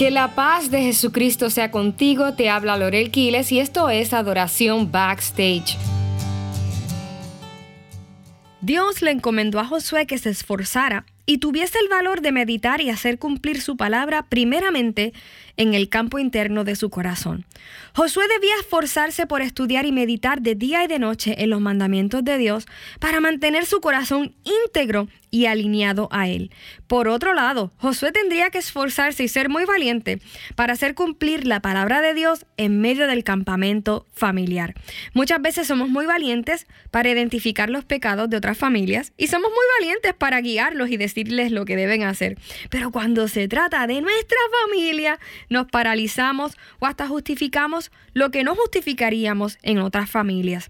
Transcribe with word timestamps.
Que 0.00 0.10
la 0.10 0.34
paz 0.34 0.70
de 0.70 0.80
Jesucristo 0.80 1.50
sea 1.50 1.70
contigo, 1.70 2.32
te 2.32 2.48
habla 2.48 2.78
Lorel 2.78 3.10
Quiles 3.10 3.52
y 3.52 3.60
esto 3.60 3.90
es 3.90 4.14
Adoración 4.14 4.90
Backstage. 4.90 5.76
Dios 8.62 9.02
le 9.02 9.10
encomendó 9.10 9.60
a 9.60 9.66
Josué 9.66 10.06
que 10.06 10.16
se 10.16 10.30
esforzara 10.30 11.04
y 11.26 11.36
tuviese 11.36 11.78
el 11.78 11.88
valor 11.88 12.22
de 12.22 12.32
meditar 12.32 12.80
y 12.80 12.88
hacer 12.88 13.18
cumplir 13.18 13.60
su 13.60 13.76
palabra 13.76 14.24
primeramente 14.30 15.12
en 15.58 15.74
el 15.74 15.90
campo 15.90 16.18
interno 16.18 16.64
de 16.64 16.76
su 16.76 16.88
corazón. 16.88 17.44
Josué 17.94 18.24
debía 18.26 18.54
esforzarse 18.58 19.26
por 19.26 19.42
estudiar 19.42 19.84
y 19.84 19.92
meditar 19.92 20.40
de 20.40 20.54
día 20.54 20.82
y 20.82 20.86
de 20.86 20.98
noche 20.98 21.42
en 21.42 21.50
los 21.50 21.60
mandamientos 21.60 22.24
de 22.24 22.38
Dios 22.38 22.66
para 23.00 23.20
mantener 23.20 23.66
su 23.66 23.82
corazón 23.82 24.34
íntegro 24.44 25.08
y 25.30 25.46
alineado 25.46 26.08
a 26.10 26.28
Él. 26.28 26.50
Por 26.86 27.08
otro 27.08 27.34
lado, 27.34 27.72
Josué 27.78 28.12
tendría 28.12 28.50
que 28.50 28.58
esforzarse 28.58 29.22
y 29.22 29.28
ser 29.28 29.48
muy 29.48 29.64
valiente 29.64 30.20
para 30.56 30.72
hacer 30.72 30.94
cumplir 30.94 31.46
la 31.46 31.60
palabra 31.60 32.00
de 32.00 32.14
Dios 32.14 32.46
en 32.56 32.80
medio 32.80 33.06
del 33.06 33.24
campamento 33.24 34.06
familiar. 34.12 34.74
Muchas 35.14 35.40
veces 35.40 35.66
somos 35.66 35.88
muy 35.88 36.06
valientes 36.06 36.66
para 36.90 37.10
identificar 37.10 37.70
los 37.70 37.84
pecados 37.84 38.28
de 38.28 38.36
otras 38.36 38.58
familias 38.58 39.12
y 39.16 39.28
somos 39.28 39.50
muy 39.50 39.64
valientes 39.78 40.14
para 40.14 40.40
guiarlos 40.40 40.90
y 40.90 40.96
decirles 40.96 41.52
lo 41.52 41.64
que 41.64 41.76
deben 41.76 42.02
hacer. 42.02 42.36
Pero 42.70 42.90
cuando 42.90 43.28
se 43.28 43.48
trata 43.48 43.86
de 43.86 44.00
nuestra 44.00 44.38
familia, 44.64 45.18
nos 45.48 45.66
paralizamos 45.66 46.56
o 46.78 46.86
hasta 46.86 47.06
justificamos 47.06 47.90
lo 48.12 48.30
que 48.30 48.44
no 48.44 48.54
justificaríamos 48.54 49.58
en 49.62 49.78
otras 49.78 50.10
familias. 50.10 50.68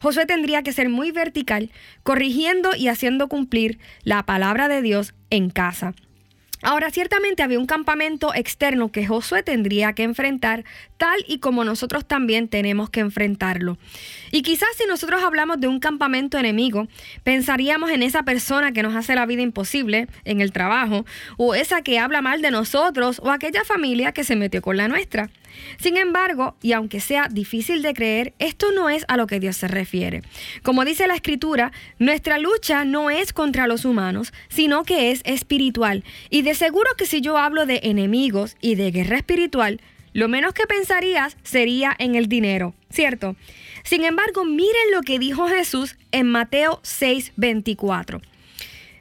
Josué 0.00 0.26
tendría 0.26 0.62
que 0.62 0.72
ser 0.72 0.88
muy 0.88 1.10
vertical, 1.10 1.70
corrigiendo 2.02 2.74
y 2.76 2.88
haciendo 2.88 3.28
cumplir 3.28 3.78
la 4.02 4.24
palabra 4.24 4.68
de 4.68 4.82
Dios 4.82 5.14
en 5.30 5.50
casa. 5.50 5.94
Ahora, 6.60 6.90
ciertamente 6.90 7.44
había 7.44 7.60
un 7.60 7.66
campamento 7.66 8.34
externo 8.34 8.90
que 8.90 9.06
Josué 9.06 9.44
tendría 9.44 9.92
que 9.92 10.02
enfrentar, 10.02 10.64
tal 10.96 11.24
y 11.28 11.38
como 11.38 11.62
nosotros 11.62 12.04
también 12.04 12.48
tenemos 12.48 12.90
que 12.90 12.98
enfrentarlo. 12.98 13.78
Y 14.32 14.42
quizás 14.42 14.70
si 14.76 14.84
nosotros 14.88 15.22
hablamos 15.22 15.60
de 15.60 15.68
un 15.68 15.78
campamento 15.78 16.36
enemigo, 16.36 16.88
pensaríamos 17.22 17.90
en 17.90 18.02
esa 18.02 18.24
persona 18.24 18.72
que 18.72 18.82
nos 18.82 18.96
hace 18.96 19.14
la 19.14 19.24
vida 19.24 19.42
imposible 19.42 20.08
en 20.24 20.40
el 20.40 20.50
trabajo, 20.50 21.06
o 21.36 21.54
esa 21.54 21.82
que 21.82 22.00
habla 22.00 22.22
mal 22.22 22.42
de 22.42 22.50
nosotros, 22.50 23.20
o 23.22 23.30
aquella 23.30 23.62
familia 23.64 24.10
que 24.10 24.24
se 24.24 24.34
metió 24.34 24.60
con 24.60 24.76
la 24.76 24.88
nuestra. 24.88 25.30
Sin 25.78 25.96
embargo, 25.96 26.56
y 26.62 26.72
aunque 26.72 27.00
sea 27.00 27.28
difícil 27.30 27.82
de 27.82 27.94
creer, 27.94 28.34
esto 28.38 28.72
no 28.72 28.90
es 28.90 29.04
a 29.08 29.16
lo 29.16 29.26
que 29.26 29.40
Dios 29.40 29.56
se 29.56 29.68
refiere. 29.68 30.22
Como 30.62 30.84
dice 30.84 31.06
la 31.06 31.14
Escritura, 31.14 31.72
nuestra 31.98 32.38
lucha 32.38 32.84
no 32.84 33.10
es 33.10 33.32
contra 33.32 33.66
los 33.66 33.84
humanos, 33.84 34.32
sino 34.48 34.84
que 34.84 35.10
es 35.10 35.22
espiritual. 35.24 36.04
Y 36.30 36.42
de 36.42 36.54
seguro 36.54 36.90
que 36.96 37.06
si 37.06 37.20
yo 37.20 37.38
hablo 37.38 37.66
de 37.66 37.80
enemigos 37.84 38.56
y 38.60 38.74
de 38.74 38.90
guerra 38.90 39.18
espiritual, 39.18 39.80
lo 40.12 40.28
menos 40.28 40.54
que 40.54 40.66
pensarías 40.66 41.36
sería 41.42 41.94
en 41.98 42.14
el 42.14 42.28
dinero, 42.28 42.74
¿cierto? 42.90 43.36
Sin 43.84 44.04
embargo, 44.04 44.44
miren 44.44 44.90
lo 44.92 45.02
que 45.02 45.18
dijo 45.18 45.48
Jesús 45.48 45.96
en 46.12 46.26
Mateo 46.26 46.80
6:24. 46.82 48.20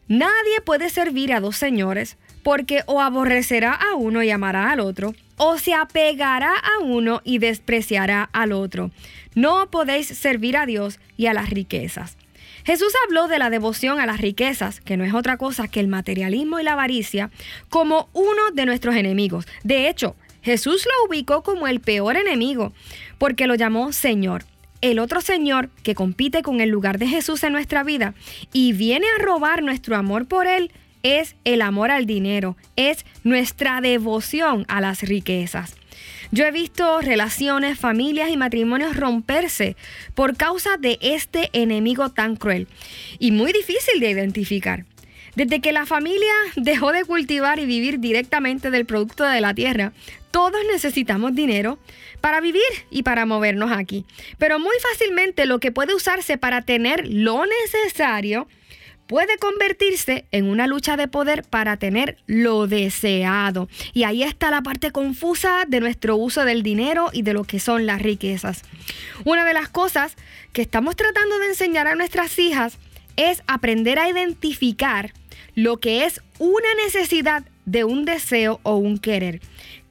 Nadie 0.07 0.61
puede 0.63 0.89
servir 0.89 1.33
a 1.33 1.39
dos 1.39 1.57
señores, 1.57 2.17
porque 2.47 2.83
o 2.85 3.01
aborrecerá 3.01 3.73
a 3.73 3.95
uno 3.95 4.23
y 4.23 4.29
amará 4.29 4.71
al 4.71 4.79
otro, 4.79 5.13
o 5.35 5.57
se 5.57 5.73
apegará 5.73 6.53
a 6.53 6.81
uno 6.81 7.19
y 7.25 7.39
despreciará 7.39 8.29
al 8.31 8.53
otro. 8.53 8.89
No 9.35 9.69
podéis 9.69 10.07
servir 10.07 10.55
a 10.55 10.65
Dios 10.65 11.01
y 11.17 11.25
a 11.25 11.33
las 11.33 11.49
riquezas. 11.49 12.15
Jesús 12.63 12.93
habló 13.03 13.27
de 13.27 13.37
la 13.37 13.49
devoción 13.49 13.99
a 13.99 14.05
las 14.05 14.21
riquezas, 14.21 14.79
que 14.79 14.95
no 14.95 15.03
es 15.03 15.13
otra 15.13 15.35
cosa 15.35 15.67
que 15.67 15.81
el 15.81 15.89
materialismo 15.89 16.57
y 16.57 16.63
la 16.63 16.71
avaricia, 16.71 17.31
como 17.67 18.07
uno 18.13 18.51
de 18.53 18.65
nuestros 18.65 18.95
enemigos. 18.95 19.45
De 19.65 19.89
hecho, 19.89 20.15
Jesús 20.41 20.85
lo 20.85 21.09
ubicó 21.09 21.43
como 21.43 21.67
el 21.67 21.81
peor 21.81 22.15
enemigo, 22.15 22.71
porque 23.17 23.47
lo 23.47 23.55
llamó 23.55 23.91
Señor. 23.91 24.45
El 24.79 24.99
otro 24.99 25.19
Señor 25.19 25.69
que 25.83 25.95
compite 25.95 26.43
con 26.43 26.61
el 26.61 26.69
lugar 26.69 26.97
de 26.97 27.07
Jesús 27.07 27.43
en 27.43 27.51
nuestra 27.51 27.83
vida 27.83 28.13
y 28.53 28.71
viene 28.71 29.07
a 29.17 29.21
robar 29.21 29.63
nuestro 29.63 29.97
amor 29.97 30.29
por 30.29 30.47
Él 30.47 30.71
es 31.07 31.35
el 31.43 31.61
amor 31.61 31.91
al 31.91 32.05
dinero, 32.05 32.57
es 32.75 33.05
nuestra 33.23 33.81
devoción 33.81 34.65
a 34.67 34.81
las 34.81 35.01
riquezas. 35.01 35.75
Yo 36.31 36.45
he 36.45 36.51
visto 36.51 37.01
relaciones, 37.01 37.79
familias 37.79 38.29
y 38.29 38.37
matrimonios 38.37 38.97
romperse 38.97 39.75
por 40.13 40.35
causa 40.35 40.77
de 40.77 40.99
este 41.01 41.49
enemigo 41.53 42.09
tan 42.09 42.35
cruel 42.35 42.67
y 43.19 43.31
muy 43.31 43.53
difícil 43.53 43.99
de 43.99 44.11
identificar. 44.11 44.85
Desde 45.35 45.61
que 45.61 45.71
la 45.71 45.85
familia 45.85 46.33
dejó 46.55 46.91
de 46.91 47.05
cultivar 47.05 47.59
y 47.59 47.65
vivir 47.65 47.99
directamente 47.99 48.71
del 48.71 48.85
producto 48.85 49.23
de 49.23 49.39
la 49.39 49.53
tierra, 49.53 49.93
todos 50.31 50.59
necesitamos 50.71 51.33
dinero 51.35 51.79
para 52.21 52.41
vivir 52.41 52.61
y 52.89 53.03
para 53.03 53.25
movernos 53.25 53.71
aquí. 53.71 54.05
Pero 54.37 54.59
muy 54.59 54.75
fácilmente 54.91 55.45
lo 55.45 55.59
que 55.59 55.71
puede 55.71 55.95
usarse 55.95 56.37
para 56.37 56.63
tener 56.63 57.07
lo 57.07 57.43
necesario 57.45 58.47
puede 59.07 59.37
convertirse 59.37 60.25
en 60.31 60.45
una 60.45 60.67
lucha 60.67 60.97
de 60.97 61.07
poder 61.07 61.43
para 61.43 61.77
tener 61.77 62.17
lo 62.27 62.67
deseado. 62.67 63.69
Y 63.93 64.03
ahí 64.03 64.23
está 64.23 64.51
la 64.51 64.61
parte 64.61 64.91
confusa 64.91 65.65
de 65.67 65.79
nuestro 65.79 66.17
uso 66.17 66.45
del 66.45 66.61
dinero 66.61 67.09
y 67.13 67.21
de 67.23 67.33
lo 67.33 67.43
que 67.43 67.59
son 67.59 67.85
las 67.85 68.01
riquezas. 68.01 68.63
Una 69.23 69.45
de 69.45 69.53
las 69.53 69.69
cosas 69.69 70.15
que 70.53 70.61
estamos 70.61 70.95
tratando 70.95 71.39
de 71.39 71.47
enseñar 71.47 71.87
a 71.87 71.95
nuestras 71.95 72.37
hijas 72.37 72.77
es 73.15 73.41
aprender 73.47 73.97
a 73.97 74.09
identificar 74.09 75.13
lo 75.55 75.77
que 75.77 76.05
es 76.05 76.21
una 76.37 76.75
necesidad 76.85 77.43
de 77.65 77.83
un 77.83 78.05
deseo 78.05 78.59
o 78.63 78.75
un 78.75 78.99
querer. 78.99 79.41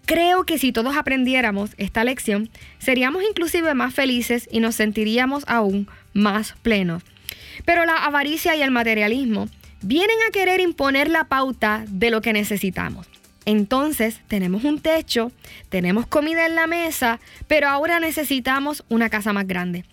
Creo 0.06 0.44
que 0.44 0.58
si 0.58 0.70
todos 0.70 0.96
aprendiéramos 0.96 1.70
esta 1.78 2.04
lección, 2.04 2.48
seríamos 2.78 3.24
inclusive 3.28 3.74
más 3.74 3.92
felices 3.92 4.48
y 4.52 4.60
nos 4.60 4.76
sentiríamos 4.76 5.42
aún 5.48 5.88
más 6.12 6.54
plenos. 6.62 7.02
Pero 7.64 7.84
la 7.84 8.04
avaricia 8.04 8.54
y 8.56 8.62
el 8.62 8.70
materialismo 8.70 9.48
vienen 9.82 10.16
a 10.28 10.32
querer 10.32 10.60
imponer 10.60 11.08
la 11.08 11.24
pauta 11.24 11.84
de 11.88 12.10
lo 12.10 12.20
que 12.20 12.32
necesitamos. 12.32 13.06
Entonces 13.44 14.20
tenemos 14.26 14.64
un 14.64 14.80
techo, 14.80 15.30
tenemos 15.68 16.06
comida 16.06 16.46
en 16.46 16.56
la 16.56 16.66
mesa, 16.66 17.20
pero 17.46 17.68
ahora 17.68 18.00
necesitamos 18.00 18.84
una 18.88 19.08
casa 19.08 19.32
más 19.32 19.46
grande. 19.46 19.84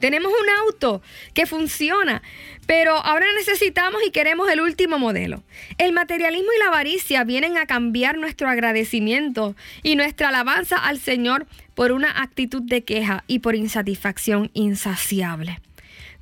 Tenemos 0.00 0.32
un 0.32 0.48
auto 0.66 1.02
que 1.34 1.46
funciona, 1.46 2.22
pero 2.66 2.94
ahora 2.96 3.26
necesitamos 3.36 4.00
y 4.04 4.10
queremos 4.10 4.50
el 4.50 4.60
último 4.60 4.98
modelo. 4.98 5.42
El 5.76 5.92
materialismo 5.92 6.48
y 6.56 6.58
la 6.58 6.68
avaricia 6.68 7.22
vienen 7.22 7.58
a 7.58 7.66
cambiar 7.66 8.16
nuestro 8.16 8.48
agradecimiento 8.48 9.54
y 9.82 9.96
nuestra 9.96 10.30
alabanza 10.30 10.76
al 10.78 10.98
Señor 10.98 11.46
por 11.74 11.92
una 11.92 12.22
actitud 12.22 12.62
de 12.62 12.82
queja 12.82 13.24
y 13.26 13.40
por 13.40 13.54
insatisfacción 13.54 14.50
insaciable. 14.54 15.60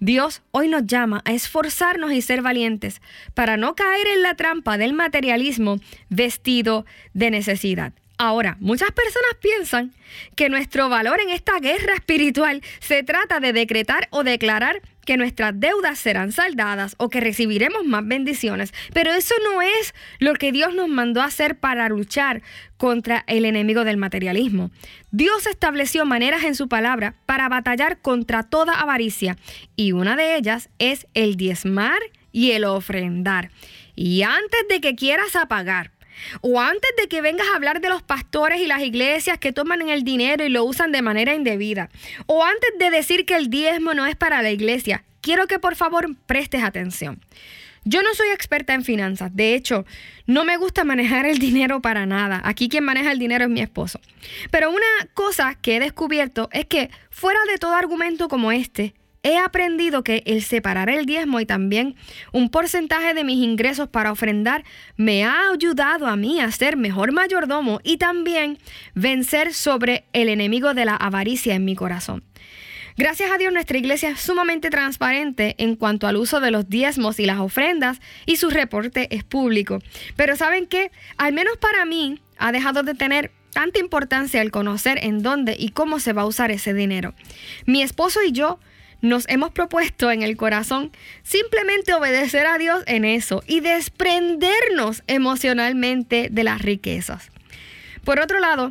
Dios 0.01 0.43
hoy 0.53 0.69
nos 0.69 0.87
llama 0.87 1.23
a 1.25 1.33
esforzarnos 1.33 2.13
y 2.13 2.23
ser 2.23 2.43
valientes 2.43 3.03
para 3.35 3.57
no 3.57 3.75
caer 3.75 4.07
en 4.09 4.23
la 4.23 4.35
trampa 4.35 4.79
del 4.79 4.93
materialismo 4.93 5.79
vestido 6.09 6.87
de 7.15 7.31
necesidad. 7.31 7.93
Ahora, 8.17 8.57
muchas 8.59 8.91
personas 8.91 9.31
piensan 9.41 9.95
que 10.35 10.49
nuestro 10.49 10.89
valor 10.89 11.21
en 11.21 11.31
esta 11.31 11.59
guerra 11.61 11.95
espiritual 11.95 12.63
se 12.81 13.05
trata 13.05 13.39
de 13.39 13.53
decretar 13.53 14.09
o 14.11 14.25
declarar 14.25 14.83
que 15.09 15.17
nuestras 15.17 15.59
deudas 15.59 15.99
serán 15.99 16.33
saldadas 16.33 16.95
o 16.99 17.09
que 17.09 17.21
recibiremos 17.21 17.83
más 17.87 18.07
bendiciones. 18.07 18.75
Pero 18.93 19.15
eso 19.15 19.35
no 19.43 19.63
es 19.63 19.95
lo 20.19 20.35
que 20.35 20.53
Dios 20.53 20.75
nos 20.75 20.91
mandó 20.91 21.23
a 21.23 21.25
hacer 21.25 21.59
para 21.59 21.89
luchar 21.89 22.43
contra 22.77 23.25
el 23.27 23.47
enemigo 23.47 23.85
del 23.85 23.97
materialismo. 23.97 24.71
Dios 25.11 25.47
estableció 25.47 26.05
maneras 26.05 26.45
en 26.45 26.55
su 26.55 26.69
palabra 26.69 27.15
para 27.25 27.49
batallar 27.49 28.03
contra 28.03 28.43
toda 28.43 28.79
avaricia 28.79 29.39
y 29.77 29.93
una 29.93 30.15
de 30.15 30.37
ellas 30.37 30.69
es 30.79 31.07
el 31.15 31.37
diezmar 31.37 32.01
y 32.31 32.51
el 32.51 32.67
ofrendar. 32.67 33.51
Y 33.97 34.25
antes 34.25 34.61
de 34.69 34.83
que 34.83 34.95
quieras 34.95 35.37
apagar, 35.37 35.91
o 36.41 36.61
antes 36.61 36.91
de 37.01 37.09
que 37.09 37.21
vengas 37.21 37.47
a 37.49 37.57
hablar 37.57 37.81
de 37.81 37.89
los 37.89 38.03
pastores 38.03 38.61
y 38.61 38.67
las 38.67 38.83
iglesias 38.83 39.39
que 39.39 39.53
toman 39.53 39.89
el 39.89 40.05
dinero 40.05 40.45
y 40.45 40.49
lo 40.49 40.65
usan 40.65 40.93
de 40.93 41.03
manera 41.03 41.35
indebida. 41.35 41.89
O 42.27 42.45
antes 42.45 42.71
de 42.79 42.91
decir 42.91 43.27
que 43.27 43.37
el 43.37 43.51
diezmo 43.51 43.95
no 43.95 44.07
es 44.07 44.17
para 44.17 44.43
la 44.43 44.51
iglesia. 44.51 45.05
Quiero 45.21 45.47
que 45.47 45.59
por 45.59 45.77
favor 45.77 46.15
prestes 46.27 46.63
atención. 46.63 47.21
Yo 47.85 48.03
no 48.03 48.15
soy 48.15 48.29
experta 48.29 48.75
en 48.75 48.85
finanzas, 48.85 49.35
de 49.35 49.55
hecho, 49.55 49.87
no 50.27 50.45
me 50.45 50.59
gusta 50.59 50.85
manejar 50.85 51.25
el 51.25 51.39
dinero 51.39 51.81
para 51.81 52.05
nada. 52.05 52.43
Aquí 52.45 52.69
quien 52.69 52.85
maneja 52.85 53.13
el 53.13 53.19
dinero 53.19 53.45
es 53.45 53.51
mi 53.51 53.61
esposo. 53.61 54.01
Pero 54.51 54.71
una 54.71 54.87
cosa 55.15 55.55
que 55.55 55.77
he 55.77 55.81
descubierto 55.81 56.51
es 56.53 56.67
que 56.67 56.91
fuera 57.11 57.41
de 57.51 57.57
todo 57.57 57.75
argumento 57.75 58.29
como 58.29 58.53
este, 58.53 58.95
he 59.29 59.37
aprendido 59.37 60.03
que 60.03 60.23
el 60.25 60.43
separar 60.43 60.89
el 60.89 61.05
diezmo 61.05 61.39
y 61.39 61.47
también 61.47 61.97
un 62.33 62.49
porcentaje 62.49 63.13
de 63.13 63.25
mis 63.25 63.45
ingresos 63.45 63.89
para 63.89 64.11
ofrendar 64.11 64.65
me 64.97 65.25
ha 65.25 65.51
ayudado 65.51 66.07
a 66.07 66.17
mí 66.17 66.41
a 66.41 66.51
ser 66.51 66.77
mejor 66.79 67.13
mayordomo 67.13 67.81
y 67.85 67.99
también 67.99 68.59
vencer 68.95 69.53
sobre 69.53 70.07
el 70.15 70.31
enemigo 70.31 70.73
de 70.73 70.87
la 70.87 70.97
avaricia 70.97 71.55
en 71.55 71.67
mi 71.67 71.77
corazón. 71.77 72.25
Gracias 72.97 73.31
a 73.31 73.39
Dios 73.39 73.53
nuestra 73.53 73.79
iglesia 73.79 74.09
es 74.09 74.21
sumamente 74.21 74.71
transparente 74.71 75.55
en 75.59 75.77
cuanto 75.77 76.07
al 76.07 76.17
uso 76.17 76.41
de 76.41 76.51
los 76.51 76.69
diezmos 76.69 77.21
y 77.21 77.27
las 77.27 77.39
ofrendas 77.39 78.01
y 78.27 78.37
su 78.37 78.51
reporte 78.51 79.15
es 79.15 79.25
público. 79.25 79.79
Pero 80.17 80.37
¿saben 80.37 80.67
qué? 80.67 80.91
Al 81.17 81.33
menos 81.33 81.59
para 81.59 81.85
mí 81.85 82.21
ha 82.39 82.51
dejado 82.51 82.83
de 82.83 82.95
tener 82.95 83.31
tanta 83.53 83.79
importancia 83.79 84.43
el 84.43 84.51
conocer 84.51 84.99
en 85.03 85.23
dónde 85.23 85.55
y 85.59 85.71
cómo 85.71 86.01
se 86.01 86.13
va 86.13 86.23
a 86.23 86.27
usar 86.27 86.51
ese 86.51 86.75
dinero. 86.75 87.15
Mi 87.67 87.83
esposo 87.83 88.21
y 88.25 88.33
yo 88.33 88.59
nos 89.01 89.29
hemos 89.29 89.51
propuesto 89.51 90.11
en 90.11 90.23
el 90.23 90.37
corazón 90.37 90.91
simplemente 91.23 91.95
obedecer 91.95 92.47
a 92.47 92.59
Dios 92.59 92.83
en 92.87 93.05
eso 93.05 93.43
y 93.47 93.61
desprendernos 93.61 95.03
emocionalmente 95.07 96.29
de 96.31 96.45
las 96.45 96.63
riquezas. 96.63 97.31
Por 98.05 98.21
otro 98.21 98.41
lado, 98.41 98.71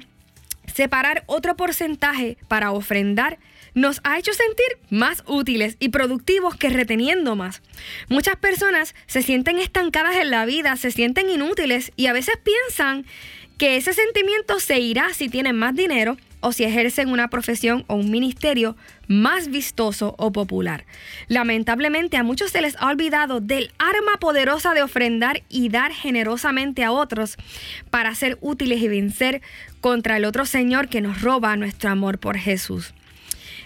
separar 0.73 1.23
otro 1.27 1.55
porcentaje 1.55 2.37
para 2.47 2.71
ofrendar 2.71 3.39
nos 3.73 4.01
ha 4.03 4.17
hecho 4.17 4.33
sentir 4.33 4.65
más 4.89 5.23
útiles 5.27 5.77
y 5.79 5.89
productivos 5.89 6.55
que 6.55 6.69
reteniendo 6.69 7.35
más. 7.35 7.61
Muchas 8.09 8.35
personas 8.35 8.95
se 9.05 9.21
sienten 9.21 9.59
estancadas 9.59 10.15
en 10.15 10.31
la 10.31 10.45
vida, 10.45 10.75
se 10.77 10.91
sienten 10.91 11.29
inútiles 11.29 11.91
y 11.95 12.07
a 12.07 12.13
veces 12.13 12.37
piensan 12.43 13.05
que 13.57 13.77
ese 13.77 13.93
sentimiento 13.93 14.59
se 14.59 14.79
irá 14.79 15.13
si 15.13 15.29
tienen 15.29 15.55
más 15.55 15.75
dinero 15.75 16.17
o 16.39 16.51
si 16.51 16.63
ejercen 16.63 17.09
una 17.09 17.29
profesión 17.29 17.83
o 17.87 17.95
un 17.95 18.11
ministerio 18.11 18.75
más 19.07 19.49
vistoso 19.49 20.15
o 20.17 20.31
popular. 20.31 20.85
Lamentablemente 21.27 22.17
a 22.17 22.23
muchos 22.23 22.51
se 22.51 22.61
les 22.61 22.75
ha 22.77 22.87
olvidado 22.87 23.39
del 23.39 23.71
arma 23.79 24.17
poderosa 24.19 24.73
de 24.73 24.83
ofrendar 24.83 25.43
y 25.49 25.69
dar 25.69 25.91
generosamente 25.91 26.83
a 26.83 26.91
otros 26.91 27.37
para 27.89 28.13
ser 28.15 28.37
útiles 28.41 28.81
y 28.81 28.87
vencer 28.87 29.41
contra 29.81 30.17
el 30.17 30.25
otro 30.25 30.45
Señor 30.45 30.89
que 30.89 31.01
nos 31.01 31.21
roba 31.21 31.55
nuestro 31.55 31.89
amor 31.89 32.19
por 32.19 32.37
Jesús. 32.37 32.93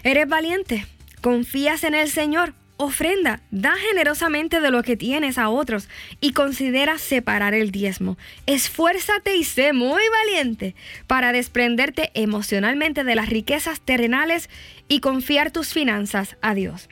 ¿Eres 0.02 0.28
valiente? 0.28 0.86
¿Confías 1.20 1.84
en 1.84 1.94
el 1.94 2.08
Señor? 2.08 2.54
Ofrenda, 2.82 3.40
da 3.52 3.74
generosamente 3.76 4.60
de 4.60 4.72
lo 4.72 4.82
que 4.82 4.96
tienes 4.96 5.38
a 5.38 5.50
otros 5.50 5.88
y 6.20 6.32
considera 6.32 6.98
separar 6.98 7.54
el 7.54 7.70
diezmo. 7.70 8.18
Esfuérzate 8.46 9.36
y 9.36 9.44
sé 9.44 9.72
muy 9.72 10.02
valiente 10.10 10.74
para 11.06 11.30
desprenderte 11.30 12.10
emocionalmente 12.14 13.04
de 13.04 13.14
las 13.14 13.28
riquezas 13.28 13.80
terrenales 13.80 14.50
y 14.88 14.98
confiar 14.98 15.52
tus 15.52 15.72
finanzas 15.72 16.36
a 16.42 16.54
Dios. 16.54 16.88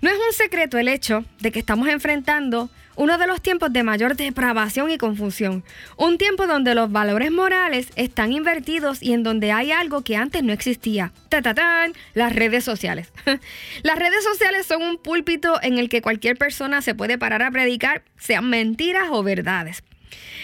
No 0.00 0.10
es 0.10 0.16
un 0.16 0.32
secreto 0.32 0.76
el 0.76 0.88
hecho 0.88 1.24
de 1.38 1.52
que 1.52 1.60
estamos 1.60 1.88
enfrentando 1.88 2.68
uno 2.96 3.18
de 3.18 3.26
los 3.26 3.40
tiempos 3.40 3.72
de 3.72 3.82
mayor 3.82 4.16
depravación 4.16 4.90
y 4.90 4.98
confusión, 4.98 5.64
un 5.96 6.18
tiempo 6.18 6.46
donde 6.46 6.74
los 6.74 6.90
valores 6.90 7.30
morales 7.30 7.88
están 7.96 8.32
invertidos 8.32 9.02
y 9.02 9.12
en 9.12 9.22
donde 9.22 9.52
hay 9.52 9.72
algo 9.72 10.02
que 10.02 10.16
antes 10.16 10.42
no 10.42 10.52
existía. 10.52 11.12
¡Tatatán! 11.28 11.92
Las 12.14 12.34
redes 12.34 12.64
sociales. 12.64 13.12
Las 13.82 13.98
redes 13.98 14.24
sociales 14.24 14.66
son 14.66 14.82
un 14.82 14.98
púlpito 14.98 15.60
en 15.62 15.78
el 15.78 15.88
que 15.88 16.02
cualquier 16.02 16.36
persona 16.36 16.82
se 16.82 16.94
puede 16.94 17.18
parar 17.18 17.42
a 17.42 17.50
predicar, 17.50 18.02
sean 18.18 18.48
mentiras 18.50 19.08
o 19.10 19.22
verdades. 19.22 19.82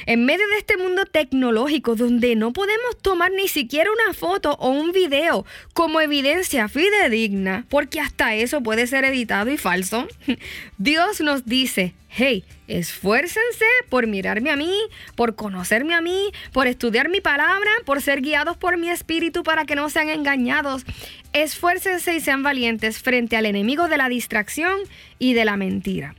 En 0.06 0.24
medio 0.24 0.46
de 0.48 0.58
este 0.58 0.76
mundo 0.76 1.04
tecnológico 1.04 1.94
donde 1.94 2.36
no 2.36 2.52
podemos 2.52 2.96
tomar 3.02 3.32
ni 3.32 3.48
siquiera 3.48 3.90
una 3.90 4.14
foto 4.14 4.52
o 4.60 4.70
un 4.70 4.92
video 4.92 5.44
como 5.74 6.00
evidencia 6.00 6.68
fidedigna, 6.68 7.66
porque 7.68 8.00
hasta 8.00 8.34
eso 8.34 8.62
puede 8.62 8.86
ser 8.86 9.04
editado 9.04 9.50
y 9.50 9.56
falso, 9.56 10.08
Dios 10.78 11.20
nos 11.20 11.44
dice, 11.44 11.94
hey, 12.08 12.44
esfuércense 12.68 13.66
por 13.88 14.06
mirarme 14.06 14.50
a 14.50 14.56
mí, 14.56 14.72
por 15.14 15.34
conocerme 15.34 15.94
a 15.94 16.00
mí, 16.00 16.30
por 16.52 16.66
estudiar 16.66 17.08
mi 17.08 17.20
palabra, 17.20 17.70
por 17.84 18.00
ser 18.02 18.20
guiados 18.20 18.56
por 18.56 18.76
mi 18.76 18.90
espíritu 18.90 19.42
para 19.42 19.64
que 19.64 19.74
no 19.74 19.90
sean 19.90 20.08
engañados. 20.08 20.84
Esfuércense 21.32 22.14
y 22.14 22.20
sean 22.20 22.42
valientes 22.42 22.98
frente 23.00 23.36
al 23.36 23.46
enemigo 23.46 23.88
de 23.88 23.98
la 23.98 24.08
distracción 24.08 24.78
y 25.18 25.34
de 25.34 25.44
la 25.44 25.56
mentira. 25.56 26.14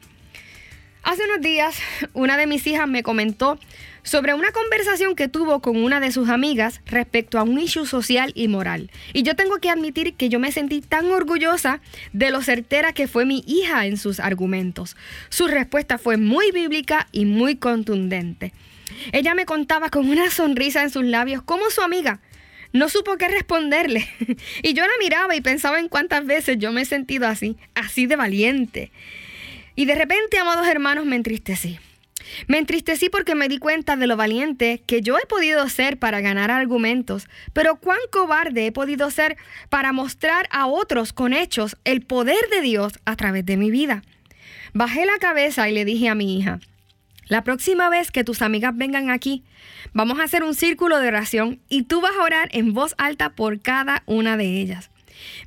Hace 1.10 1.24
unos 1.24 1.42
días, 1.42 1.76
una 2.14 2.38
de 2.38 2.46
mis 2.46 2.68
hijas 2.68 2.88
me 2.88 3.02
comentó 3.02 3.58
sobre 4.04 4.36
una 4.36 4.52
conversación 4.52 5.16
que 5.16 5.28
tuvo 5.28 5.60
con 5.60 5.76
una 5.84 6.00
de 6.00 6.12
sus 6.12 6.30
amigas 6.30 6.82
respecto 6.86 7.40
a 7.40 7.44
un 7.44 7.58
issue 7.58 7.88
social 7.88 8.32
y 8.36 8.48
moral. 8.48 8.92
Y 9.12 9.24
yo 9.24 9.36
tengo 9.36 9.58
que 9.58 9.72
admitir 9.72 10.14
que 10.14 10.30
yo 10.30 10.40
me 10.40 10.52
sentí 10.52 10.82
tan 10.82 11.08
orgullosa 11.08 11.82
de 12.14 12.30
lo 12.30 12.44
certera 12.44 12.94
que 12.94 13.08
fue 13.08 13.26
mi 13.26 13.44
hija 13.48 13.88
en 13.88 13.98
sus 13.98 14.20
argumentos. 14.20 14.96
Su 15.30 15.48
respuesta 15.48 15.98
fue 15.98 16.18
muy 16.18 16.52
bíblica 16.52 17.08
y 17.12 17.26
muy 17.26 17.56
contundente. 17.56 18.54
Ella 19.12 19.34
me 19.34 19.48
contaba 19.48 19.90
con 19.90 20.08
una 20.08 20.30
sonrisa 20.30 20.84
en 20.84 20.92
sus 20.92 21.06
labios 21.06 21.42
cómo 21.42 21.72
su 21.72 21.82
amiga 21.82 22.20
no 22.72 22.88
supo 22.88 23.18
qué 23.18 23.28
responderle. 23.30 24.08
y 24.62 24.74
yo 24.74 24.84
la 24.84 24.94
miraba 25.00 25.36
y 25.36 25.42
pensaba 25.42 25.80
en 25.80 25.90
cuántas 25.90 26.26
veces 26.28 26.58
yo 26.60 26.72
me 26.72 26.82
he 26.82 26.86
sentido 26.86 27.28
así, 27.28 27.58
así 27.74 28.06
de 28.06 28.16
valiente. 28.16 28.92
Y 29.80 29.86
de 29.86 29.96
repente, 29.96 30.38
amados 30.38 30.68
hermanos, 30.68 31.06
me 31.06 31.16
entristecí. 31.16 31.80
Me 32.48 32.58
entristecí 32.58 33.08
porque 33.10 33.34
me 33.34 33.48
di 33.48 33.60
cuenta 33.60 33.96
de 33.96 34.08
lo 34.08 34.18
valiente 34.18 34.84
que 34.86 35.00
yo 35.00 35.18
he 35.18 35.26
podido 35.26 35.70
ser 35.70 35.98
para 35.98 36.20
ganar 36.20 36.52
argumentos, 36.52 37.30
pero 37.54 37.78
cuán 37.78 38.00
cobarde 38.12 38.66
he 38.66 38.74
podido 38.74 39.10
ser 39.10 39.38
para 39.70 39.94
mostrar 39.94 40.50
a 40.52 40.68
otros 40.68 41.14
con 41.14 41.32
hechos 41.32 41.78
el 41.86 42.02
poder 42.02 42.50
de 42.52 42.60
Dios 42.60 43.00
a 43.06 43.16
través 43.16 43.46
de 43.46 43.56
mi 43.56 43.72
vida. 43.72 44.02
Bajé 44.74 45.06
la 45.06 45.18
cabeza 45.18 45.70
y 45.70 45.74
le 45.74 45.86
dije 45.86 46.10
a 46.10 46.16
mi 46.16 46.38
hija, 46.38 46.60
la 47.30 47.46
próxima 47.46 47.88
vez 47.88 48.12
que 48.12 48.26
tus 48.26 48.42
amigas 48.42 48.76
vengan 48.76 49.10
aquí, 49.10 49.46
vamos 49.94 50.20
a 50.20 50.24
hacer 50.24 50.44
un 50.44 50.56
círculo 50.56 51.00
de 51.00 51.08
oración 51.08 51.62
y 51.70 51.84
tú 51.84 52.02
vas 52.02 52.18
a 52.20 52.24
orar 52.24 52.50
en 52.52 52.74
voz 52.74 52.96
alta 52.98 53.30
por 53.30 53.62
cada 53.62 54.04
una 54.08 54.36
de 54.36 54.60
ellas. 54.60 54.92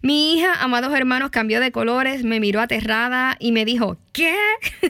Mi 0.03 0.35
hija, 0.35 0.55
amados 0.63 0.95
hermanos, 0.95 1.31
cambió 1.31 1.61
de 1.61 1.73
colores, 1.73 2.25
me 2.25 2.41
miró 2.41 2.61
aterrada 2.61 3.37
y 3.39 3.53
me 3.53 3.65
dijo, 3.65 3.99
¿qué? 4.13 4.37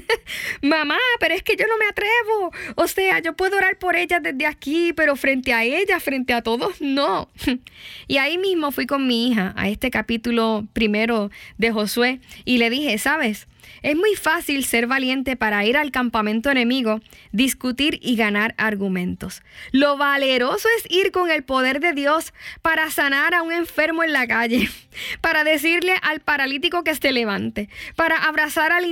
Mamá, 0.62 0.98
pero 1.20 1.34
es 1.34 1.42
que 1.42 1.56
yo 1.56 1.66
no 1.66 1.78
me 1.78 1.86
atrevo. 1.86 2.52
O 2.76 2.86
sea, 2.86 3.20
yo 3.20 3.34
puedo 3.34 3.56
orar 3.56 3.78
por 3.78 3.96
ella 3.96 4.20
desde 4.20 4.46
aquí, 4.46 4.92
pero 4.92 5.16
frente 5.16 5.52
a 5.52 5.64
ella, 5.64 6.00
frente 6.00 6.32
a 6.32 6.42
todos, 6.42 6.80
no. 6.80 7.28
y 8.08 8.18
ahí 8.18 8.38
mismo 8.38 8.72
fui 8.72 8.86
con 8.86 9.06
mi 9.06 9.28
hija 9.28 9.54
a 9.56 9.68
este 9.68 9.90
capítulo 9.90 10.66
primero 10.72 11.30
de 11.58 11.72
Josué 11.72 12.20
y 12.44 12.58
le 12.58 12.70
dije, 12.70 12.98
¿sabes? 12.98 13.46
Es 13.82 13.96
muy 13.96 14.14
fácil 14.14 14.64
ser 14.64 14.86
valiente 14.86 15.36
para 15.36 15.64
ir 15.64 15.76
al 15.76 15.90
campamento 15.90 16.50
enemigo, 16.50 17.00
discutir 17.32 17.98
y 18.02 18.16
ganar 18.16 18.54
argumentos. 18.56 19.42
Lo 19.72 19.96
valeroso 19.96 20.68
es 20.78 20.84
ir 20.90 21.10
con 21.10 21.30
el 21.30 21.42
poder 21.42 21.80
de 21.80 21.92
Dios 21.92 22.32
para 22.62 22.90
sanar 22.90 23.34
a 23.34 23.42
un 23.42 23.52
enfermo 23.52 24.04
en 24.04 24.12
la 24.12 24.26
calle, 24.26 24.68
para 25.20 25.44
decirle 25.44 25.94
al 26.02 26.20
paralítico 26.20 26.84
que 26.84 26.94
se 26.94 27.12
levante, 27.12 27.68
para 27.96 28.16
abrazar 28.16 28.72
al 28.72 28.84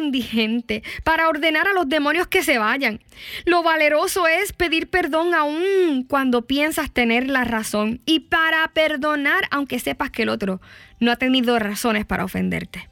para 1.05 1.29
ordenar 1.29 1.67
a 1.69 1.73
los 1.73 1.89
demonios 1.89 2.27
que 2.27 2.43
se 2.43 2.59
vayan. 2.59 3.01
Lo 3.45 3.63
valeroso 3.63 4.27
es 4.27 4.53
pedir 4.53 4.89
perdón 4.89 5.35
aún 5.35 6.05
cuando 6.09 6.47
piensas 6.47 6.91
tener 6.91 7.29
la 7.29 7.45
razón 7.45 8.01
y 8.07 8.21
para 8.21 8.67
perdonar 8.69 9.45
aunque 9.51 9.79
sepas 9.79 10.11
que 10.11 10.23
el 10.23 10.29
otro 10.29 10.61
no 10.99 11.13
ha 11.13 11.17
tenido 11.17 11.59
razones 11.59 12.05
para 12.05 12.25
ofenderte. 12.25 12.89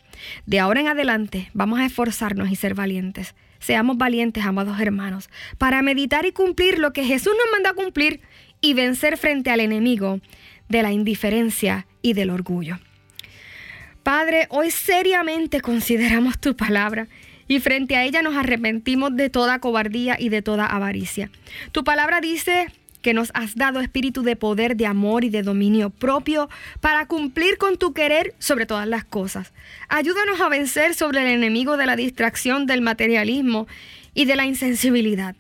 De 0.47 0.61
ahora 0.61 0.81
en 0.81 0.89
adelante 0.89 1.51
vamos 1.55 1.79
a 1.79 1.87
esforzarnos 1.87 2.51
y 2.51 2.57
ser 2.57 2.75
valientes. 2.75 3.35
Seamos 3.61 3.99
valientes, 3.99 4.45
amados 4.45 4.81
hermanos, 4.81 5.31
para 5.59 5.83
meditar 5.83 6.27
y 6.27 6.33
cumplir 6.33 6.79
lo 6.79 6.93
que 6.93 7.05
Jesús 7.05 7.33
nos 7.37 7.53
manda 7.53 7.71
a 7.71 7.75
cumplir 7.75 8.21
y 8.61 8.75
vencer 8.75 9.17
frente 9.17 9.51
al 9.51 9.61
enemigo 9.61 10.21
de 10.69 10.83
la 10.83 10.93
indiferencia 10.93 11.87
y 12.03 12.13
del 12.13 12.31
orgullo. 12.31 12.79
Padre, 14.09 14.47
hoy 14.49 14.71
seriamente 14.71 15.61
consideramos 15.61 16.39
tu 16.39 16.57
palabra 16.57 17.09
y 17.47 17.61
frente 17.61 17.95
a 17.95 18.05
ella 18.05 18.23
nos 18.23 18.37
arrepentimos 18.37 19.15
de 19.15 19.29
toda 19.29 19.59
cobardía 19.59 20.17
y 20.19 20.31
de 20.31 20.41
toda 20.41 20.65
avaricia. 20.65 21.31
Tu 21.73 21.85
palabra 21.85 22.23
dice 22.23 22.69
que 23.03 23.13
nos 23.13 23.31
has 23.35 23.55
dado 23.55 23.81
espíritu 23.81 24.23
de 24.23 24.35
poder, 24.35 24.77
de 24.79 24.87
amor 24.87 25.25
y 25.25 25.29
de 25.29 25.43
dominio 25.43 25.91
propio 25.91 26.49
para 26.81 27.05
cumplir 27.05 27.59
con 27.59 27.77
tu 27.77 27.93
querer 27.93 28.35
sobre 28.39 28.65
todas 28.65 28.89
las 28.89 29.05
cosas. 29.05 29.53
Ayúdanos 29.91 30.41
a 30.41 30.49
vencer 30.49 30.95
sobre 30.95 31.21
el 31.21 31.27
enemigo 31.27 31.77
de 31.77 31.85
la 31.85 31.95
distracción, 31.95 32.65
del 32.65 32.81
materialismo 32.81 33.69
y 34.15 34.25
de 34.25 34.37
la 34.37 34.47
insensibilidad. 34.47 35.37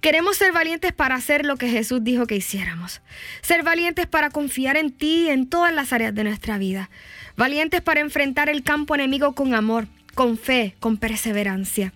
Queremos 0.00 0.36
ser 0.36 0.52
valientes 0.52 0.92
para 0.92 1.14
hacer 1.14 1.44
lo 1.44 1.56
que 1.56 1.68
Jesús 1.68 2.02
dijo 2.02 2.26
que 2.26 2.36
hiciéramos. 2.36 3.00
Ser 3.42 3.62
valientes 3.62 4.06
para 4.06 4.30
confiar 4.30 4.76
en 4.76 4.92
ti 4.92 5.28
en 5.28 5.48
todas 5.48 5.74
las 5.74 5.92
áreas 5.92 6.14
de 6.14 6.24
nuestra 6.24 6.58
vida. 6.58 6.90
Valientes 7.36 7.80
para 7.80 8.00
enfrentar 8.00 8.48
el 8.48 8.62
campo 8.62 8.94
enemigo 8.94 9.34
con 9.34 9.54
amor, 9.54 9.86
con 10.14 10.36
fe, 10.36 10.74
con 10.80 10.96
perseverancia. 10.96 11.92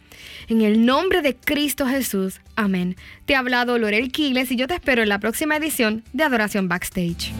En 0.48 0.62
el 0.62 0.86
nombre 0.86 1.22
de 1.22 1.34
Cristo 1.34 1.86
Jesús. 1.86 2.40
Amén. 2.54 2.96
Te 3.26 3.34
ha 3.34 3.40
hablado 3.40 3.78
Lorel 3.78 4.12
Quiles 4.12 4.50
y 4.52 4.56
yo 4.56 4.68
te 4.68 4.74
espero 4.74 5.02
en 5.02 5.08
la 5.08 5.18
próxima 5.18 5.56
edición 5.56 6.04
de 6.12 6.24
Adoración 6.24 6.68
Backstage. 6.68 7.32